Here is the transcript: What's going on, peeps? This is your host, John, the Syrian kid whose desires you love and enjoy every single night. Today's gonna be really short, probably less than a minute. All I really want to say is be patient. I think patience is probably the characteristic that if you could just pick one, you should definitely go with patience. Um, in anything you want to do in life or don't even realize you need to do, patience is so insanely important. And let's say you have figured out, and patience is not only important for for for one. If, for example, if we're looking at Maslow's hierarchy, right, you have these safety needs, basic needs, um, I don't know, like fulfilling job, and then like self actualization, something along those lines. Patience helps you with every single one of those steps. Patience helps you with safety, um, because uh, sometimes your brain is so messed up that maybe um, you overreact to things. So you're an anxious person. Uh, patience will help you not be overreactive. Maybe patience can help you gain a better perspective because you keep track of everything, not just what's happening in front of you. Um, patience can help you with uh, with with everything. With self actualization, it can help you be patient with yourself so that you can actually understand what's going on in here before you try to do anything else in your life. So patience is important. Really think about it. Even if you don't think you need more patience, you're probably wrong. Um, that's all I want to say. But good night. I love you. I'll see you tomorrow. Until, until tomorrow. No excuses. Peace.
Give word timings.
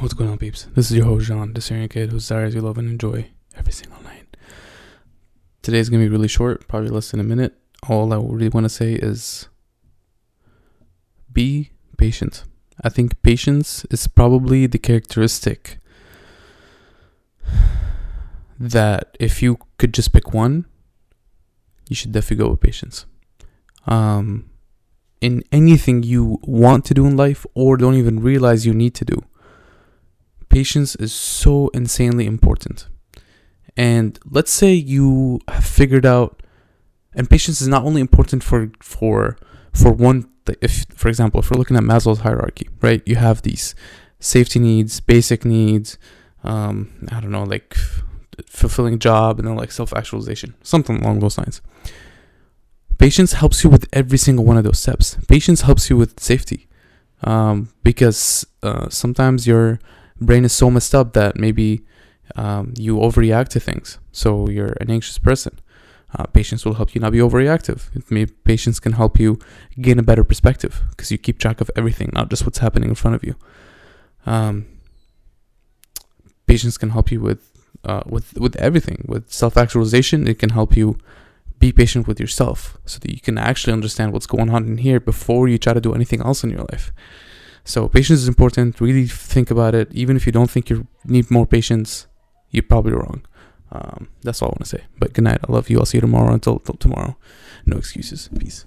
What's 0.00 0.14
going 0.14 0.28
on, 0.28 0.38
peeps? 0.38 0.66
This 0.74 0.90
is 0.90 0.96
your 0.96 1.06
host, 1.06 1.28
John, 1.28 1.52
the 1.52 1.60
Syrian 1.60 1.88
kid 1.88 2.10
whose 2.10 2.24
desires 2.24 2.52
you 2.52 2.62
love 2.62 2.78
and 2.78 2.90
enjoy 2.90 3.30
every 3.54 3.72
single 3.72 4.02
night. 4.02 4.36
Today's 5.62 5.88
gonna 5.88 6.02
be 6.02 6.08
really 6.08 6.26
short, 6.26 6.66
probably 6.66 6.88
less 6.88 7.12
than 7.12 7.20
a 7.20 7.22
minute. 7.22 7.54
All 7.88 8.12
I 8.12 8.16
really 8.16 8.48
want 8.48 8.64
to 8.64 8.68
say 8.68 8.94
is 8.94 9.46
be 11.32 11.70
patient. 11.96 12.42
I 12.82 12.88
think 12.88 13.22
patience 13.22 13.84
is 13.92 14.08
probably 14.08 14.66
the 14.66 14.78
characteristic 14.78 15.78
that 18.58 19.16
if 19.20 19.44
you 19.44 19.58
could 19.78 19.94
just 19.94 20.12
pick 20.12 20.34
one, 20.34 20.66
you 21.90 21.96
should 21.96 22.12
definitely 22.12 22.44
go 22.44 22.50
with 22.50 22.60
patience. 22.60 23.04
Um, 23.86 24.48
in 25.20 25.42
anything 25.52 26.02
you 26.02 26.38
want 26.42 26.84
to 26.86 26.94
do 26.94 27.04
in 27.04 27.16
life 27.16 27.44
or 27.52 27.76
don't 27.76 27.96
even 27.96 28.20
realize 28.20 28.64
you 28.64 28.72
need 28.72 28.94
to 28.94 29.04
do, 29.04 29.22
patience 30.48 30.94
is 30.96 31.12
so 31.12 31.68
insanely 31.74 32.26
important. 32.26 32.86
And 33.76 34.18
let's 34.30 34.52
say 34.52 34.72
you 34.72 35.40
have 35.48 35.64
figured 35.64 36.06
out, 36.06 36.42
and 37.12 37.28
patience 37.28 37.60
is 37.60 37.68
not 37.68 37.84
only 37.84 38.00
important 38.00 38.42
for 38.42 38.70
for 38.80 39.36
for 39.74 39.92
one. 39.92 40.28
If, 40.62 40.86
for 40.94 41.08
example, 41.08 41.40
if 41.40 41.50
we're 41.50 41.58
looking 41.58 41.76
at 41.76 41.82
Maslow's 41.82 42.20
hierarchy, 42.20 42.68
right, 42.80 43.02
you 43.04 43.16
have 43.16 43.42
these 43.42 43.74
safety 44.18 44.58
needs, 44.58 45.00
basic 45.00 45.44
needs, 45.44 45.98
um, 46.42 47.06
I 47.12 47.20
don't 47.20 47.30
know, 47.30 47.44
like 47.44 47.76
fulfilling 48.48 48.98
job, 48.98 49.38
and 49.38 49.48
then 49.48 49.56
like 49.56 49.72
self 49.72 49.92
actualization, 49.92 50.54
something 50.62 51.02
along 51.02 51.20
those 51.20 51.38
lines. 51.38 51.60
Patience 52.98 53.32
helps 53.34 53.64
you 53.64 53.70
with 53.70 53.88
every 53.92 54.18
single 54.18 54.44
one 54.44 54.58
of 54.58 54.64
those 54.64 54.78
steps. 54.78 55.16
Patience 55.28 55.62
helps 55.62 55.88
you 55.88 55.96
with 55.96 56.20
safety, 56.20 56.68
um, 57.24 57.70
because 57.82 58.46
uh, 58.62 58.88
sometimes 58.88 59.46
your 59.46 59.78
brain 60.20 60.44
is 60.44 60.52
so 60.52 60.70
messed 60.70 60.94
up 60.94 61.14
that 61.14 61.36
maybe 61.36 61.82
um, 62.36 62.74
you 62.76 62.96
overreact 62.96 63.48
to 63.48 63.60
things. 63.60 63.98
So 64.12 64.48
you're 64.48 64.74
an 64.80 64.90
anxious 64.90 65.18
person. 65.18 65.58
Uh, 66.16 66.24
patience 66.24 66.64
will 66.64 66.74
help 66.74 66.94
you 66.94 67.00
not 67.00 67.12
be 67.12 67.18
overreactive. 67.18 67.88
Maybe 68.10 68.32
patience 68.44 68.80
can 68.80 68.92
help 68.92 69.20
you 69.20 69.38
gain 69.80 69.98
a 69.98 70.02
better 70.02 70.24
perspective 70.24 70.82
because 70.90 71.12
you 71.12 71.18
keep 71.18 71.38
track 71.38 71.60
of 71.60 71.70
everything, 71.76 72.10
not 72.12 72.30
just 72.30 72.44
what's 72.44 72.58
happening 72.58 72.88
in 72.88 72.96
front 72.96 73.14
of 73.14 73.22
you. 73.22 73.36
Um, 74.26 74.66
patience 76.46 76.76
can 76.76 76.90
help 76.90 77.12
you 77.12 77.20
with 77.20 77.59
uh, 77.84 78.02
with 78.06 78.38
with 78.38 78.56
everything. 78.56 79.04
With 79.06 79.32
self 79.32 79.56
actualization, 79.56 80.28
it 80.28 80.38
can 80.38 80.50
help 80.50 80.76
you 80.76 80.98
be 81.58 81.72
patient 81.72 82.08
with 82.08 82.18
yourself 82.18 82.78
so 82.86 82.98
that 82.98 83.10
you 83.10 83.20
can 83.20 83.36
actually 83.36 83.72
understand 83.72 84.12
what's 84.12 84.26
going 84.26 84.50
on 84.50 84.66
in 84.66 84.78
here 84.78 84.98
before 84.98 85.46
you 85.46 85.58
try 85.58 85.74
to 85.74 85.80
do 85.80 85.94
anything 85.94 86.22
else 86.22 86.42
in 86.42 86.50
your 86.50 86.66
life. 86.72 86.90
So 87.64 87.88
patience 87.88 88.20
is 88.20 88.28
important. 88.28 88.80
Really 88.80 89.06
think 89.06 89.50
about 89.50 89.74
it. 89.74 89.92
Even 89.92 90.16
if 90.16 90.24
you 90.26 90.32
don't 90.32 90.50
think 90.50 90.70
you 90.70 90.86
need 91.04 91.30
more 91.30 91.46
patience, 91.46 92.06
you're 92.50 92.62
probably 92.62 92.92
wrong. 92.92 93.22
Um, 93.72 94.08
that's 94.22 94.42
all 94.42 94.48
I 94.48 94.52
want 94.52 94.64
to 94.64 94.76
say. 94.76 94.84
But 94.98 95.12
good 95.12 95.24
night. 95.24 95.40
I 95.46 95.52
love 95.52 95.68
you. 95.68 95.78
I'll 95.78 95.86
see 95.86 95.98
you 95.98 96.02
tomorrow. 96.02 96.32
Until, 96.32 96.54
until 96.54 96.74
tomorrow. 96.74 97.16
No 97.66 97.76
excuses. 97.76 98.30
Peace. 98.38 98.64